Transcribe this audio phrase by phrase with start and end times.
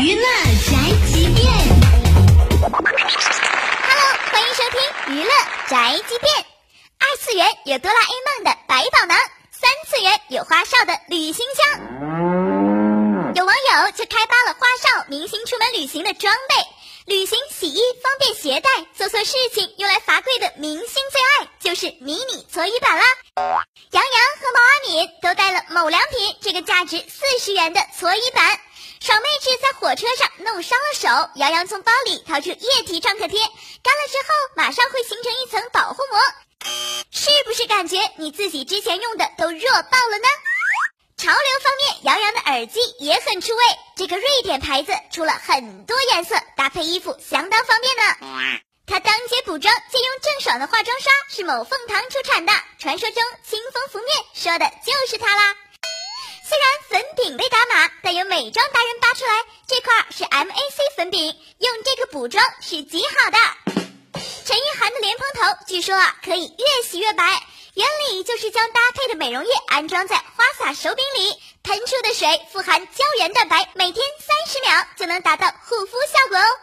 [0.00, 0.76] 娱乐宅
[1.08, 1.44] 急便
[2.60, 2.78] ，Hello，
[4.30, 4.78] 欢迎收听
[5.08, 5.30] 娱乐
[5.68, 6.32] 宅急便。
[7.00, 9.18] 二次元有哆啦 A 梦的百宝囊，
[9.50, 11.66] 三次元有花少的旅行箱。
[13.34, 16.54] 有网友就开发了花少明星出门旅行的装备，
[17.12, 23.04] 旅行洗衣方便携带，做错事情用来罚跪的明星最爱就是迷你搓衣板啦。
[23.90, 28.60] 杨洋和毛阿敏都带了某良品这个价值四十元的搓衣板。
[29.00, 33.38] 爽妹纸在火车上弄伤了手，杨洋从包里掏出液体创可贴，
[33.82, 36.20] 干了之后马上会形成一层保护膜，
[37.10, 40.28] 是不是感觉你自己之前用的都弱爆了呢？
[41.16, 43.62] 潮流方面，杨洋的耳机也很出位，
[43.96, 48.60] 这个瑞典牌子出了很多颜色，搭配衣服相当方便呢。
[48.86, 55.56] 他当街补妆，借用郑爽的化妆刷，是某凤堂出产的，传说中清风拂面说的就是它啦。
[56.98, 63.38] 粉饼被打码，但有美妆达人扒出来，这块是 MAC 粉饼，用这个补妆是极好的。
[64.44, 67.40] 陈意涵的莲蓬头据说啊可以越洗越白，
[67.74, 76.58] 原理就是将搭配的美容液安装在花洒手柄里，喷出的水富含胶原蛋白，每天三十秒就能达到护肤效果哦。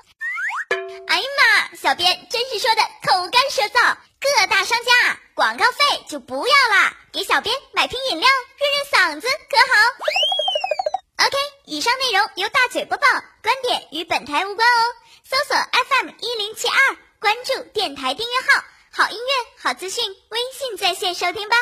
[1.07, 8.27] 哎呀妈，小编真是说的口干舌燥，各大商家广告费就不要啦，给小编买瓶饮料
[8.59, 13.07] 润润嗓子可好？OK，以上内容由大嘴播报，
[13.41, 14.81] 观点与本台无关哦。
[15.23, 21.55] 搜索 FM 一零七二，关注电台订阅号，好音乐好资讯，微信在线收听吧。